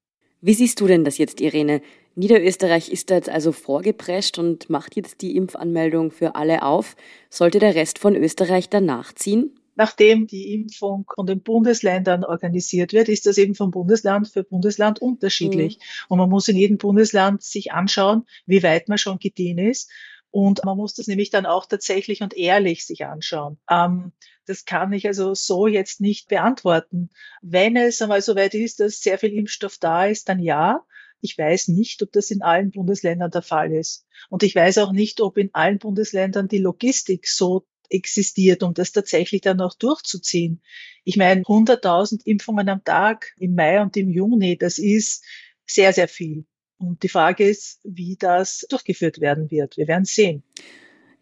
Wie 0.45 0.53
siehst 0.53 0.79
du 0.79 0.85
denn 0.85 1.03
das 1.03 1.17
jetzt, 1.17 1.41
Irene? 1.41 1.81
Niederösterreich 2.13 2.89
ist 2.89 3.09
da 3.09 3.15
jetzt 3.15 3.29
also 3.29 3.51
vorgeprescht 3.51 4.37
und 4.37 4.69
macht 4.69 4.95
jetzt 4.95 5.23
die 5.23 5.35
Impfanmeldung 5.35 6.11
für 6.11 6.35
alle 6.35 6.61
auf. 6.61 6.95
Sollte 7.31 7.57
der 7.57 7.73
Rest 7.73 7.97
von 7.97 8.15
Österreich 8.15 8.69
danach 8.69 9.11
ziehen? 9.11 9.59
Nachdem 9.73 10.27
die 10.27 10.53
Impfung 10.53 11.09
von 11.15 11.25
den 11.25 11.41
Bundesländern 11.41 12.23
organisiert 12.23 12.93
wird, 12.93 13.09
ist 13.09 13.25
das 13.25 13.39
eben 13.39 13.55
von 13.55 13.71
Bundesland 13.71 14.27
für 14.27 14.43
Bundesland 14.43 15.01
unterschiedlich. 15.01 15.79
Mhm. 15.79 16.05
Und 16.09 16.17
man 16.19 16.29
muss 16.29 16.47
in 16.47 16.57
jedem 16.57 16.77
Bundesland 16.77 17.41
sich 17.41 17.71
anschauen, 17.71 18.27
wie 18.45 18.61
weit 18.61 18.87
man 18.87 18.99
schon 18.99 19.17
gediehen 19.17 19.57
ist. 19.57 19.89
Und 20.29 20.63
man 20.63 20.77
muss 20.77 20.93
das 20.93 21.07
nämlich 21.07 21.31
dann 21.31 21.47
auch 21.47 21.65
tatsächlich 21.65 22.21
und 22.21 22.37
ehrlich 22.37 22.85
sich 22.85 23.03
anschauen. 23.07 23.57
Ähm, 23.67 24.11
das 24.45 24.65
kann 24.65 24.93
ich 24.93 25.07
also 25.07 25.33
so 25.33 25.67
jetzt 25.67 26.01
nicht 26.01 26.27
beantworten. 26.27 27.09
Wenn 27.41 27.75
es 27.77 28.01
einmal 28.01 28.21
so 28.21 28.35
weit 28.35 28.53
ist, 28.53 28.79
dass 28.79 29.01
sehr 29.01 29.17
viel 29.17 29.33
Impfstoff 29.33 29.77
da 29.77 30.05
ist, 30.05 30.29
dann 30.29 30.39
ja. 30.39 30.85
Ich 31.21 31.37
weiß 31.37 31.69
nicht, 31.69 32.03
ob 32.03 32.11
das 32.11 32.29
in 32.29 32.41
allen 32.41 32.71
Bundesländern 32.71 33.31
der 33.31 33.41
Fall 33.41 33.71
ist. 33.71 34.05
Und 34.29 34.43
ich 34.43 34.55
weiß 34.55 34.77
auch 34.79 34.91
nicht, 34.91 35.21
ob 35.21 35.37
in 35.37 35.49
allen 35.53 35.79
Bundesländern 35.79 36.47
die 36.47 36.59
Logistik 36.59 37.27
so 37.27 37.65
existiert, 37.89 38.63
um 38.63 38.73
das 38.73 38.91
tatsächlich 38.91 39.41
dann 39.41 39.61
auch 39.61 39.73
durchzuziehen. 39.75 40.61
Ich 41.03 41.17
meine, 41.17 41.41
100.000 41.41 42.21
Impfungen 42.25 42.69
am 42.69 42.83
Tag 42.83 43.33
im 43.37 43.55
Mai 43.55 43.81
und 43.81 43.95
im 43.97 44.09
Juni, 44.09 44.57
das 44.57 44.77
ist 44.77 45.23
sehr, 45.65 45.93
sehr 45.93 46.07
viel. 46.07 46.45
Und 46.77 47.03
die 47.03 47.09
Frage 47.09 47.47
ist, 47.47 47.79
wie 47.83 48.17
das 48.17 48.65
durchgeführt 48.69 49.19
werden 49.19 49.49
wird. 49.49 49.77
Wir 49.77 49.87
werden 49.87 50.05
sehen. 50.05 50.43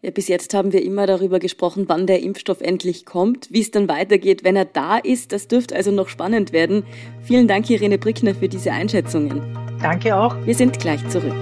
Ja, 0.04 0.10
bis 0.10 0.28
jetzt 0.28 0.52
haben 0.52 0.74
wir 0.74 0.82
immer 0.82 1.06
darüber 1.06 1.38
gesprochen, 1.38 1.84
wann 1.88 2.06
der 2.06 2.22
Impfstoff 2.22 2.60
endlich 2.60 3.06
kommt, 3.06 3.50
wie 3.50 3.62
es 3.62 3.70
dann 3.70 3.88
weitergeht, 3.88 4.44
wenn 4.44 4.54
er 4.54 4.66
da 4.66 4.98
ist. 4.98 5.32
Das 5.32 5.48
dürfte 5.48 5.74
also 5.74 5.92
noch 5.92 6.10
spannend 6.10 6.52
werden. 6.52 6.84
Vielen 7.22 7.48
Dank, 7.48 7.70
Irene 7.70 7.96
Brickner, 7.96 8.34
für 8.34 8.50
diese 8.50 8.70
Einschätzungen. 8.70 9.40
Danke 9.80 10.14
auch. 10.14 10.36
Wir 10.44 10.54
sind 10.54 10.78
gleich 10.78 11.00
zurück. 11.08 11.32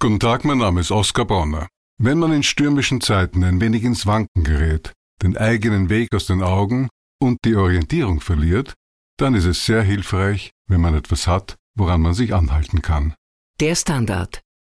Guten 0.00 0.20
Tag, 0.20 0.46
mein 0.46 0.56
Name 0.56 0.80
ist 0.80 0.90
Oskar 0.90 1.26
Bonner. 1.26 1.68
Wenn 1.98 2.16
man 2.16 2.32
in 2.32 2.42
stürmischen 2.42 3.02
Zeiten 3.02 3.44
ein 3.44 3.60
wenig 3.60 3.84
ins 3.84 4.06
Wanken 4.06 4.42
gerät, 4.42 4.94
den 5.22 5.36
eigenen 5.36 5.90
Weg 5.90 6.14
aus 6.14 6.24
den 6.24 6.42
Augen 6.42 6.88
und 7.20 7.36
die 7.44 7.56
Orientierung 7.56 8.20
verliert, 8.20 8.72
dann 9.18 9.34
ist 9.34 9.44
es 9.44 9.66
sehr 9.66 9.82
hilfreich, 9.82 10.52
wenn 10.66 10.80
man 10.80 10.94
etwas 10.94 11.26
hat, 11.26 11.56
woran 11.76 12.00
man 12.00 12.14
sich 12.14 12.34
anhalten 12.34 12.80
kann. 12.80 13.12
Der 13.60 13.76
Standard, 13.76 14.40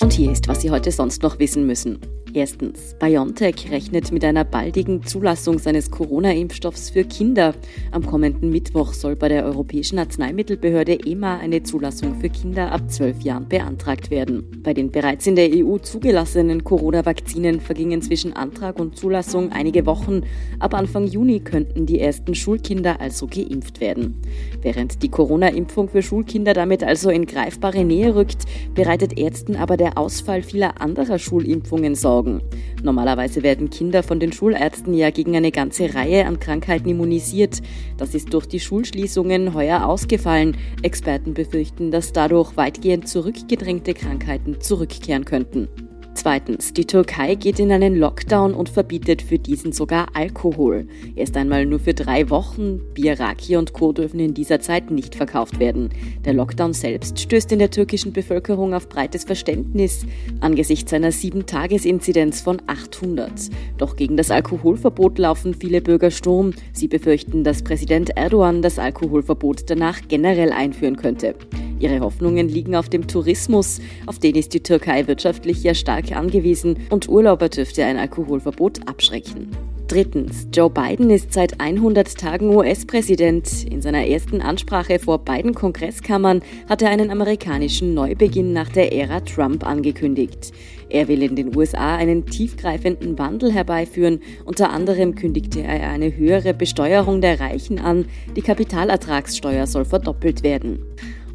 Und 0.00 0.12
hier 0.12 0.32
ist, 0.32 0.48
was 0.48 0.60
Sie 0.60 0.70
heute 0.70 0.90
sonst 0.90 1.22
noch 1.22 1.38
wissen 1.38 1.66
müssen. 1.66 2.00
Erstens, 2.36 2.96
BioNTech 2.98 3.70
rechnet 3.70 4.10
mit 4.10 4.24
einer 4.24 4.42
baldigen 4.42 5.04
Zulassung 5.04 5.60
seines 5.60 5.92
Corona-Impfstoffs 5.92 6.90
für 6.90 7.04
Kinder. 7.04 7.54
Am 7.92 8.04
kommenden 8.04 8.50
Mittwoch 8.50 8.92
soll 8.92 9.14
bei 9.14 9.28
der 9.28 9.44
Europäischen 9.44 10.00
Arzneimittelbehörde 10.00 10.98
EMA 11.06 11.36
eine 11.36 11.62
Zulassung 11.62 12.16
für 12.16 12.28
Kinder 12.28 12.72
ab 12.72 12.90
zwölf 12.90 13.20
Jahren 13.20 13.46
beantragt 13.48 14.10
werden. 14.10 14.62
Bei 14.64 14.74
den 14.74 14.90
bereits 14.90 15.28
in 15.28 15.36
der 15.36 15.48
EU 15.52 15.78
zugelassenen 15.78 16.64
Corona-Vakzinen 16.64 17.60
vergingen 17.60 18.02
zwischen 18.02 18.32
Antrag 18.32 18.80
und 18.80 18.98
Zulassung 18.98 19.52
einige 19.52 19.86
Wochen. 19.86 20.22
Ab 20.58 20.74
Anfang 20.74 21.06
Juni 21.06 21.38
könnten 21.38 21.86
die 21.86 22.00
ersten 22.00 22.34
Schulkinder 22.34 23.00
also 23.00 23.28
geimpft 23.28 23.80
werden. 23.80 24.20
Während 24.60 25.04
die 25.04 25.08
Corona-Impfung 25.08 25.88
für 25.88 26.02
Schulkinder 26.02 26.52
damit 26.52 26.82
also 26.82 27.10
in 27.10 27.26
greifbare 27.26 27.84
Nähe 27.84 28.16
rückt, 28.16 28.42
bereitet 28.74 29.16
Ärzten 29.16 29.54
aber 29.54 29.76
der 29.76 29.83
Ausfall 29.96 30.42
vieler 30.42 30.80
anderer 30.80 31.18
Schulimpfungen 31.18 31.94
Sorgen 31.94 32.14
sorgen. 32.14 32.42
Normalerweise 32.82 33.42
werden 33.42 33.70
Kinder 33.70 34.02
von 34.02 34.20
den 34.20 34.32
Schulärzten 34.32 34.94
ja 34.94 35.10
gegen 35.10 35.36
eine 35.36 35.50
ganze 35.50 35.94
Reihe 35.94 36.26
an 36.26 36.38
Krankheiten 36.38 36.88
immunisiert. 36.88 37.60
Das 37.96 38.14
ist 38.14 38.32
durch 38.32 38.46
die 38.46 38.60
Schulschließungen 38.60 39.54
heuer 39.54 39.86
ausgefallen. 39.86 40.56
Experten 40.82 41.34
befürchten, 41.34 41.90
dass 41.90 42.12
dadurch 42.12 42.56
weitgehend 42.56 43.08
zurückgedrängte 43.08 43.94
Krankheiten 43.94 44.60
zurückkehren 44.60 45.24
könnten. 45.24 45.68
Zweitens, 46.14 46.72
die 46.72 46.86
Türkei 46.86 47.34
geht 47.34 47.58
in 47.58 47.72
einen 47.72 47.96
Lockdown 47.96 48.54
und 48.54 48.68
verbietet 48.68 49.20
für 49.20 49.38
diesen 49.38 49.72
sogar 49.72 50.06
Alkohol. 50.14 50.86
Erst 51.16 51.36
einmal 51.36 51.66
nur 51.66 51.80
für 51.80 51.92
drei 51.92 52.30
Wochen. 52.30 52.80
Bier, 52.94 53.18
Raki 53.18 53.56
und 53.56 53.72
Co. 53.72 53.92
dürfen 53.92 54.20
in 54.20 54.32
dieser 54.32 54.60
Zeit 54.60 54.92
nicht 54.92 55.16
verkauft 55.16 55.58
werden. 55.58 55.90
Der 56.24 56.32
Lockdown 56.32 56.72
selbst 56.72 57.18
stößt 57.18 57.50
in 57.50 57.58
der 57.58 57.72
türkischen 57.72 58.12
Bevölkerung 58.12 58.74
auf 58.74 58.88
breites 58.88 59.24
Verständnis 59.24 60.06
angesichts 60.40 60.92
einer 60.92 61.10
7-Tages-Inzidenz 61.10 62.40
von 62.40 62.62
800. 62.68 63.50
Doch 63.76 63.96
gegen 63.96 64.16
das 64.16 64.30
Alkoholverbot 64.30 65.18
laufen 65.18 65.52
viele 65.52 65.80
Bürger 65.80 66.12
Sturm. 66.12 66.52
Sie 66.72 66.86
befürchten, 66.86 67.42
dass 67.42 67.62
Präsident 67.62 68.16
Erdogan 68.16 68.62
das 68.62 68.78
Alkoholverbot 68.78 69.68
danach 69.68 70.00
generell 70.06 70.52
einführen 70.52 70.96
könnte. 70.96 71.34
Ihre 71.84 72.00
Hoffnungen 72.00 72.48
liegen 72.48 72.76
auf 72.76 72.88
dem 72.88 73.06
Tourismus, 73.06 73.78
auf 74.06 74.18
den 74.18 74.36
ist 74.36 74.54
die 74.54 74.62
Türkei 74.62 75.06
wirtschaftlich 75.06 75.62
ja 75.62 75.74
stark 75.74 76.12
angewiesen 76.16 76.78
und 76.88 77.10
Urlauber 77.10 77.50
dürfte 77.50 77.84
ein 77.84 77.98
Alkoholverbot 77.98 78.88
abschrecken. 78.88 79.50
Drittens, 79.86 80.48
Joe 80.50 80.70
Biden 80.70 81.10
ist 81.10 81.34
seit 81.34 81.60
100 81.60 82.16
Tagen 82.16 82.48
US-Präsident. 82.56 83.70
In 83.70 83.82
seiner 83.82 84.06
ersten 84.06 84.40
Ansprache 84.40 84.98
vor 84.98 85.18
beiden 85.18 85.52
Kongresskammern 85.52 86.40
hat 86.70 86.80
er 86.80 86.88
einen 86.88 87.10
amerikanischen 87.10 87.92
Neubeginn 87.92 88.54
nach 88.54 88.70
der 88.70 88.94
Ära 88.94 89.20
Trump 89.20 89.62
angekündigt. 89.62 90.52
Er 90.88 91.06
will 91.08 91.22
in 91.22 91.36
den 91.36 91.54
USA 91.54 91.96
einen 91.96 92.24
tiefgreifenden 92.24 93.18
Wandel 93.18 93.52
herbeiführen. 93.52 94.20
Unter 94.46 94.70
anderem 94.70 95.16
kündigte 95.16 95.60
er 95.60 95.90
eine 95.90 96.16
höhere 96.16 96.54
Besteuerung 96.54 97.20
der 97.20 97.40
Reichen 97.40 97.78
an. 97.78 98.06
Die 98.36 98.42
Kapitalertragssteuer 98.42 99.66
soll 99.66 99.84
verdoppelt 99.84 100.42
werden. 100.42 100.78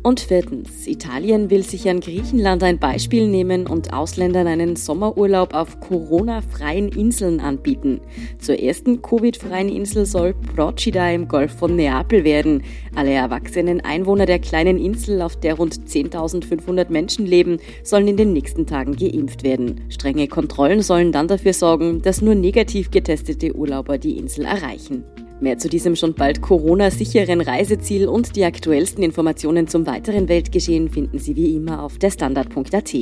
Und 0.01 0.21
viertens, 0.21 0.87
Italien 0.87 1.49
will 1.49 1.61
sich 1.61 1.89
an 1.89 1.99
Griechenland 1.99 2.63
ein 2.63 2.79
Beispiel 2.79 3.27
nehmen 3.27 3.67
und 3.67 3.91
Ausländern 3.91 4.47
einen 4.47 4.77
Sommerurlaub 4.77 5.53
auf 5.53 5.81
Corona-freien 5.81 6.87
Inseln 6.89 7.41
anbieten. 7.41 7.99
Zur 8.39 8.57
ersten 8.57 9.01
Covid-freien 9.01 9.67
Insel 9.67 10.05
soll 10.05 10.33
Procida 10.55 11.11
im 11.11 11.27
Golf 11.27 11.51
von 11.51 11.75
Neapel 11.75 12.23
werden. 12.23 12.63
Alle 12.95 13.11
erwachsenen 13.11 13.81
Einwohner 13.81 14.25
der 14.25 14.39
kleinen 14.39 14.77
Insel, 14.77 15.21
auf 15.21 15.35
der 15.35 15.55
rund 15.55 15.75
10.500 15.75 16.89
Menschen 16.89 17.25
leben, 17.25 17.57
sollen 17.83 18.07
in 18.07 18.17
den 18.17 18.31
nächsten 18.31 18.65
Tagen 18.65 18.95
geimpft 18.95 19.43
werden. 19.43 19.81
Strenge 19.89 20.29
Kontrollen 20.29 20.81
sollen 20.81 21.11
dann 21.11 21.27
dafür 21.27 21.53
sorgen, 21.53 22.01
dass 22.01 22.21
nur 22.21 22.35
negativ 22.35 22.89
getestete 22.89 23.53
Urlauber 23.53 23.97
die 23.97 24.17
Insel 24.17 24.45
erreichen. 24.45 25.03
Mehr 25.41 25.58
zu 25.58 25.69
diesem 25.69 25.96
schon 25.96 26.15
bald 26.15 26.41
Corona-sicheren 26.41 27.39
Reiseziel 27.39 28.10
und 28.10 28.36
die 28.36 28.43
aktuellsten 28.43 29.01
Informationen 29.01 29.69
zum 29.69 29.88
weiteren 29.88 30.27
Weltgeschehen 30.27 30.89
finden 30.89 31.17
Sie 31.17 31.38
wie 31.38 31.55
immer 31.55 31.81
auf 31.81 31.98
derstandard.at. 31.98 32.93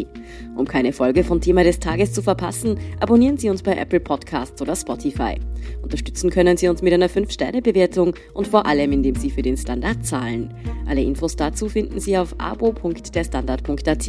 Um 0.56 0.68
keine 0.68 0.94
Folge 0.94 1.24
von 1.24 1.42
Thema 1.42 1.64
des 1.64 1.80
Tages 1.80 2.14
zu 2.14 2.22
verpassen, 2.22 2.78
abonnieren 3.00 3.38
Sie 3.38 3.50
uns 3.50 3.64
bei 3.64 3.76
Apple 3.76 4.00
Podcasts 4.00 4.62
oder 4.62 4.76
Spotify. 4.76 5.40
Unterstützen 5.82 6.30
können 6.30 6.58
Sie 6.58 6.68
uns 6.68 6.84
mit 6.84 6.94
einer 6.94 7.10
5-Sterne-Bewertung 7.10 8.14
und 8.36 8.48
vor 8.48 8.68
allem, 8.68 8.92
indem 8.92 9.16
Sie 9.16 9.32
für 9.32 9.42
den 9.42 9.58
Standard 9.58 10.06
zahlen. 10.06 10.54
Alle 10.88 11.02
Infos 11.02 11.36
dazu 11.36 11.70
finden 11.70 12.00
Sie 12.00 12.18
auf 12.18 12.36
abo.derstandard.at. 12.38 14.08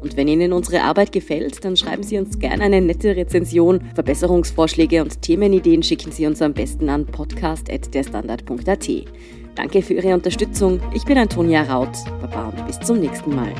Und 0.00 0.16
wenn 0.16 0.26
Ihnen 0.26 0.52
unsere 0.52 0.82
Arbeit 0.82 1.12
gefällt, 1.12 1.64
dann 1.64 1.76
schreiben 1.76 2.02
Sie 2.02 2.18
uns 2.18 2.40
gerne 2.40 2.64
eine 2.64 2.80
nette 2.80 3.14
Rezension. 3.14 3.80
Verbesserungsvorschläge 3.94 5.00
und 5.00 5.22
Themenideen 5.22 5.84
schicken 5.84 6.10
Sie 6.10 6.26
uns 6.26 6.42
am 6.42 6.54
besten 6.54 6.88
an 6.88 7.06
podcast.derstandard.at. 7.68 8.88
Danke 9.54 9.82
für 9.82 9.94
Ihre 9.94 10.14
Unterstützung. 10.14 10.80
Ich 10.94 11.04
bin 11.04 11.18
Antonia 11.18 11.62
Raut. 11.62 11.92
Baba 12.20 12.48
und 12.48 12.66
bis 12.66 12.78
zum 12.80 13.00
nächsten 13.00 13.34
Mal. 13.34 13.54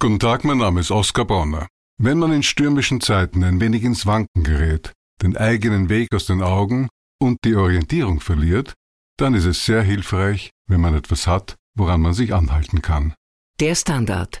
Guten 0.00 0.18
Tag, 0.18 0.44
mein 0.44 0.58
Name 0.58 0.80
ist 0.80 0.90
Oskar 0.90 1.24
Bonner. 1.24 1.68
Wenn 1.96 2.18
man 2.18 2.32
in 2.32 2.42
stürmischen 2.42 3.00
Zeiten 3.00 3.44
ein 3.44 3.60
wenig 3.60 3.84
ins 3.84 4.04
Wanken 4.04 4.42
gerät, 4.42 4.92
den 5.22 5.36
eigenen 5.36 5.88
Weg 5.88 6.12
aus 6.12 6.26
den 6.26 6.42
Augen 6.42 6.88
und 7.20 7.38
die 7.44 7.54
Orientierung 7.54 8.18
verliert, 8.18 8.74
dann 9.16 9.34
ist 9.34 9.44
es 9.44 9.64
sehr 9.64 9.82
hilfreich, 9.82 10.50
wenn 10.66 10.80
man 10.80 10.94
etwas 10.94 11.28
hat, 11.28 11.54
woran 11.76 12.00
man 12.00 12.14
sich 12.14 12.34
anhalten 12.34 12.82
kann. 12.82 13.14
Der 13.60 13.76
Standard, 13.76 14.40